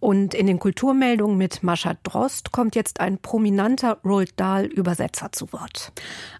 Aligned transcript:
Und 0.00 0.32
in 0.32 0.46
den 0.46 0.58
Kulturmeldungen 0.58 1.36
mit 1.36 1.62
Mascha 1.62 1.94
Drost 2.02 2.52
kommt 2.52 2.74
jetzt 2.74 3.00
ein 3.00 3.18
prominenter 3.18 3.98
Roald 4.02 4.32
Dahl-Übersetzer 4.40 5.30
zu 5.32 5.52
Wort. 5.52 5.92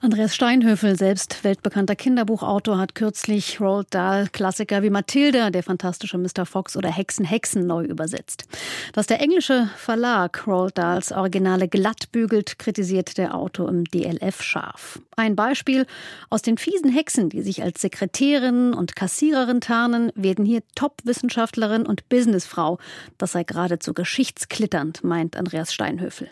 Andreas 0.00 0.34
Steinhöfel, 0.34 0.96
selbst 0.96 1.42
weltbekannter 1.42 1.96
Kinderbuchautor, 1.96 2.78
hat 2.78 2.94
kürzlich 2.94 3.60
Roald 3.60 3.88
Dahl-Klassiker 3.90 4.82
wie 4.84 4.90
Mathilda, 4.90 5.50
der 5.50 5.64
fantastische 5.64 6.18
Mr. 6.18 6.46
Fox 6.46 6.76
oder 6.76 6.88
Hexen, 6.88 7.24
Hexen 7.24 7.66
neu 7.66 7.84
übersetzt. 7.84 8.44
Dass 8.92 9.08
der 9.08 9.20
englische 9.20 9.68
Verlag 9.76 10.46
Roald 10.46 10.78
Dahls 10.78 11.10
Originale 11.10 11.66
glatt 11.66 12.12
bügelt, 12.12 12.60
kritisiert 12.60 13.18
der 13.18 13.34
Autor 13.34 13.68
im 13.68 13.84
DLF 13.84 14.40
scharf. 14.40 15.00
Ein 15.16 15.34
Beispiel 15.34 15.84
aus 16.30 16.42
den 16.42 16.58
fiesen 16.58 16.92
Hexen, 16.92 17.28
die 17.28 17.42
sich 17.42 17.64
als 17.64 17.80
Sekretärin 17.80 18.72
und 18.72 18.94
Kassiererin 18.94 19.60
tarnen, 19.60 20.12
werden 20.14 20.44
hier 20.44 20.62
Top-Wissenschaftlerin 20.76 21.86
und 21.86 22.08
Businessfrau. 22.08 22.78
Das 23.18 23.32
sei 23.32 23.42
geradezu 23.48 23.92
geschichtsklitternd, 23.94 25.02
meint 25.02 25.36
Andreas 25.36 25.74
Steinhöfel. 25.74 26.30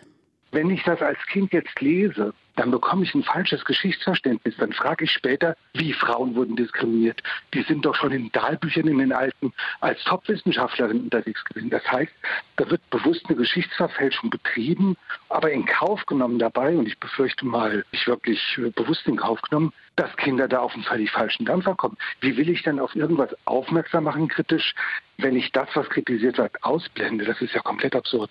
Wenn 0.52 0.70
ich 0.70 0.82
das 0.84 1.02
als 1.02 1.18
Kind 1.27 1.52
jetzt 1.52 1.80
lese, 1.80 2.32
dann 2.56 2.70
bekomme 2.70 3.04
ich 3.04 3.14
ein 3.14 3.23
falsches 3.23 3.64
Geschichtsverständnis. 3.64 4.56
Dann 4.56 4.73
frage 4.73 5.04
ich 5.04 5.10
später, 5.10 5.56
wie 5.74 5.92
Frauen 5.92 6.34
wurden 6.34 6.56
diskriminiert. 6.56 7.23
Die 7.52 7.62
sind 7.62 7.84
doch 7.84 7.95
schon 7.95 8.12
in 8.12 8.32
Dahlbüchern 8.32 8.88
in 8.88 8.98
den 8.98 9.12
alten 9.12 9.52
als 9.80 10.02
Top-Wissenschaftlerin 10.04 11.02
unterwegs 11.02 11.45
gewesen. 11.45 11.70
Das 11.70 11.87
heißt, 11.90 12.12
da 12.56 12.70
wird 12.70 12.88
bewusst 12.90 13.27
eine 13.27 13.37
Geschichtsverfälschung 13.37 14.30
betrieben, 14.30 14.96
aber 15.28 15.51
in 15.51 15.66
Kauf 15.66 16.04
genommen 16.06 16.38
dabei, 16.38 16.76
und 16.76 16.87
ich 16.87 16.98
befürchte 16.98 17.45
mal, 17.45 17.84
ich 17.90 18.06
wirklich 18.06 18.40
bewusst 18.74 19.06
in 19.06 19.16
Kauf 19.16 19.40
genommen, 19.42 19.73
dass 19.96 20.15
Kinder 20.16 20.48
da 20.48 20.60
auf 20.60 20.74
einen 20.74 20.84
völlig 20.84 21.10
falschen 21.10 21.45
Dampfer 21.45 21.74
kommen. 21.74 21.98
Wie 22.20 22.37
will 22.37 22.48
ich 22.48 22.62
dann 22.62 22.80
auf 22.80 22.95
irgendwas 22.96 23.37
aufmerksam 23.45 24.04
machen 24.04 24.28
kritisch, 24.28 24.74
wenn 25.18 25.37
ich 25.37 25.52
das, 25.52 25.68
was 25.74 25.88
kritisiert 25.90 26.38
wird, 26.38 26.62
ausblende? 26.62 27.24
Das 27.24 27.40
ist 27.43 27.54
ja 27.54 27.60
komplett 27.60 27.95
absurd. 27.95 28.30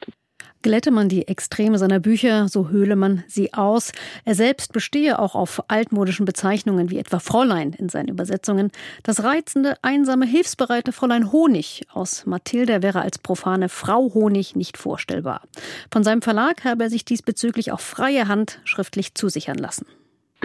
Glätte 0.65 0.89
man 0.89 1.09
die 1.09 1.27
Extreme 1.27 1.77
seiner 1.77 1.99
Bücher, 1.99 2.49
so 2.49 2.69
höhle 2.69 2.95
man 2.95 3.23
sie 3.27 3.53
aus. 3.53 3.91
Er 4.23 4.33
selbst 4.33 4.73
bestehe 4.73 5.19
auch 5.19 5.35
auf 5.35 5.61
altmodischen 5.67 6.25
Bezeichnungen 6.25 6.89
wie 6.89 6.97
etwa 6.97 7.19
Fräulein 7.19 7.71
in 7.73 7.87
seinen 7.87 8.07
Übersetzungen. 8.07 8.71
Das 9.03 9.21
reizende, 9.21 9.77
einsame, 9.83 10.25
hilfsbereite 10.25 10.91
Fräulein 10.91 11.31
Honig 11.31 11.85
aus 11.93 12.25
Mathilda 12.25 12.81
wäre 12.81 13.01
als 13.01 13.19
profane 13.19 13.69
Frau 13.69 14.11
Honig 14.15 14.55
nicht 14.55 14.79
vorstellbar. 14.79 15.43
Von 15.91 16.03
seinem 16.03 16.23
Verlag 16.23 16.63
habe 16.63 16.85
er 16.85 16.89
sich 16.89 17.05
diesbezüglich 17.05 17.71
auch 17.71 17.79
freie 17.79 18.27
Hand 18.27 18.59
schriftlich 18.63 19.13
zusichern 19.13 19.59
lassen. 19.59 19.85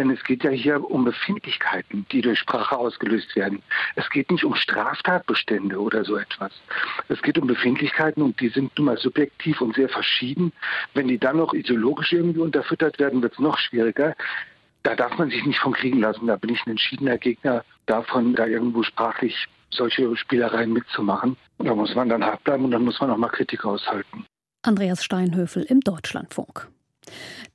Denn 0.01 0.09
es 0.09 0.25
geht 0.25 0.45
ja 0.45 0.51
hier 0.51 0.83
um 0.91 1.05
Befindlichkeiten, 1.05 2.07
die 2.11 2.23
durch 2.23 2.39
Sprache 2.39 2.75
ausgelöst 2.75 3.37
werden. 3.37 3.63
Es 3.97 4.09
geht 4.09 4.31
nicht 4.31 4.45
um 4.45 4.55
Straftatbestände 4.55 5.79
oder 5.79 6.07
so 6.07 6.17
etwas. 6.17 6.53
Es 7.09 7.21
geht 7.21 7.37
um 7.37 7.47
Befindlichkeiten 7.47 8.23
und 8.23 8.41
die 8.41 8.49
sind 8.49 8.73
nun 8.79 8.87
mal 8.87 8.97
subjektiv 8.97 9.61
und 9.61 9.75
sehr 9.75 9.91
verschieden. 9.91 10.55
Wenn 10.95 11.09
die 11.09 11.19
dann 11.19 11.37
noch 11.37 11.53
ideologisch 11.53 12.15
irgendwie 12.15 12.41
unterfüttert 12.41 12.99
werden, 12.99 13.21
wird 13.21 13.35
es 13.35 13.41
noch 13.41 13.59
schwieriger. 13.59 14.17
Da 14.85 14.95
darf 14.95 15.19
man 15.19 15.29
sich 15.29 15.45
nicht 15.45 15.59
von 15.59 15.75
kriegen 15.75 16.01
lassen. 16.01 16.29
Da 16.29 16.37
bin 16.37 16.49
ich 16.49 16.65
ein 16.65 16.71
entschiedener 16.71 17.19
Gegner 17.19 17.63
davon, 17.85 18.35
da 18.35 18.47
irgendwo 18.47 18.83
sprachlich 18.83 19.49
solche 19.69 20.17
Spielereien 20.17 20.73
mitzumachen. 20.73 21.37
Und 21.59 21.67
da 21.67 21.75
muss 21.75 21.95
man 21.95 22.09
dann 22.09 22.25
hart 22.25 22.43
bleiben 22.45 22.65
und 22.65 22.71
dann 22.71 22.87
muss 22.87 22.99
man 23.01 23.11
auch 23.11 23.19
mal 23.19 23.29
Kritik 23.29 23.67
aushalten. 23.67 24.25
Andreas 24.63 25.05
Steinhöfel 25.05 25.63
im 25.65 25.81
Deutschlandfunk. 25.81 26.69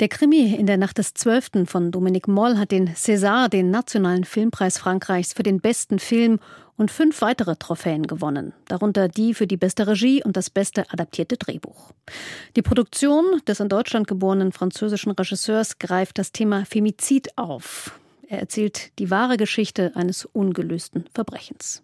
Der 0.02 0.10
Krimi 0.10 0.54
in 0.54 0.66
der 0.66 0.76
Nacht 0.76 0.98
des 0.98 1.14
12. 1.14 1.68
von 1.68 1.90
Dominique 1.90 2.28
Moll 2.28 2.58
hat 2.58 2.72
den 2.72 2.90
César, 2.96 3.48
den 3.48 3.72
nationalen 3.72 4.26
Filmpreis 4.26 4.78
Frankreichs, 4.78 5.32
für 5.32 5.44
den 5.44 5.62
besten 5.62 6.00
Film 6.00 6.40
und 6.76 6.92
fünf 6.92 7.22
weitere 7.22 7.56
Trophäen 7.56 8.06
gewonnen, 8.06 8.52
darunter 8.68 9.08
die 9.08 9.34
für 9.34 9.48
die 9.48 9.56
beste 9.56 9.88
Regie 9.88 10.22
und 10.22 10.36
das 10.36 10.50
beste 10.50 10.92
adaptierte 10.92 11.38
Drehbuch. 11.38 11.92
Die 12.58 12.62
Produktion 12.62 13.24
des 13.48 13.62
in 13.62 13.70
Deutschland 13.70 14.06
geborenen 14.06 14.52
französischen 14.52 15.14
Regisseurs 15.14 15.80
greift 15.80 16.18
das 16.18 16.34
Thema 16.34 16.66
Femizid 16.66 17.38
auf. 17.38 17.98
Er 18.28 18.40
erzählt 18.40 18.92
die 19.00 19.10
wahre 19.10 19.38
Geschichte 19.38 19.94
eines 19.96 20.26
ungelösten 20.26 21.06
Verbrechens. 21.14 21.84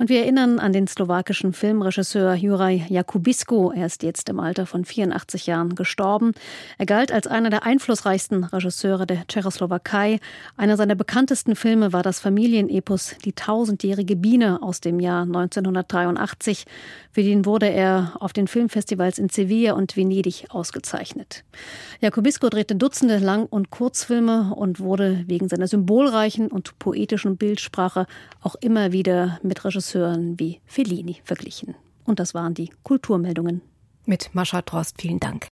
Und 0.00 0.08
wir 0.08 0.20
erinnern 0.20 0.58
an 0.58 0.72
den 0.72 0.86
slowakischen 0.86 1.52
Filmregisseur 1.52 2.32
Juraj 2.32 2.86
Jakubisko. 2.88 3.70
Er 3.70 3.84
ist 3.84 4.02
jetzt 4.02 4.30
im 4.30 4.40
Alter 4.40 4.64
von 4.64 4.86
84 4.86 5.46
Jahren 5.46 5.74
gestorben. 5.74 6.32
Er 6.78 6.86
galt 6.86 7.12
als 7.12 7.26
einer 7.26 7.50
der 7.50 7.64
einflussreichsten 7.64 8.44
Regisseure 8.44 9.06
der 9.06 9.26
Tschechoslowakei. 9.26 10.18
Einer 10.56 10.78
seiner 10.78 10.94
bekanntesten 10.94 11.54
Filme 11.54 11.92
war 11.92 12.02
das 12.02 12.18
Familienepos 12.18 13.16
Die 13.26 13.34
tausendjährige 13.34 14.16
Biene 14.16 14.62
aus 14.62 14.80
dem 14.80 15.00
Jahr 15.00 15.24
1983. 15.24 16.64
Für 17.12 17.22
den 17.22 17.44
wurde 17.44 17.68
er 17.68 18.16
auf 18.20 18.32
den 18.32 18.48
Filmfestivals 18.48 19.18
in 19.18 19.28
Sevilla 19.28 19.74
und 19.74 19.98
Venedig 19.98 20.46
ausgezeichnet. 20.48 21.44
Jakubisko 22.00 22.48
drehte 22.48 22.74
Dutzende 22.74 23.18
Lang- 23.18 23.44
und 23.44 23.68
Kurzfilme 23.68 24.54
und 24.54 24.80
wurde 24.80 25.24
wegen 25.26 25.50
seiner 25.50 25.66
symbolreichen 25.66 26.46
und 26.46 26.78
poetischen 26.78 27.36
Bildsprache 27.36 28.06
auch 28.40 28.54
immer 28.54 28.92
wieder 28.92 29.38
mit 29.42 29.62
Regisseuren 29.62 29.89
Regisseuren 29.90 30.38
wie 30.38 30.60
Fellini 30.66 31.20
verglichen. 31.24 31.74
Und 32.04 32.20
das 32.20 32.34
waren 32.34 32.54
die 32.54 32.70
Kulturmeldungen. 32.82 33.60
Mit 34.06 34.30
Mascha 34.34 34.62
Drost, 34.62 35.00
vielen 35.00 35.20
Dank. 35.20 35.49